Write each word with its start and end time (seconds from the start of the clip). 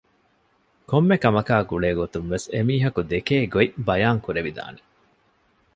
ކޮންމެ 0.89 1.15
ކަމަކާ 1.23 1.55
ގުޅޭ 1.69 1.89
ގޮތުންވެސް 1.99 2.47
އެމީހަކު 2.53 2.99
ދެކޭގޮތް 3.11 3.75
ބަޔާން 3.87 4.21
ކުރެވިދާނެ 4.25 4.81